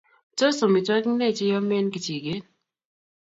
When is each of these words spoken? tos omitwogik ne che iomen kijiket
tos 0.37 0.57
omitwogik 0.65 1.07
ne 1.17 1.27
che 1.37 1.45
iomen 1.47 1.85
kijiket 1.93 2.43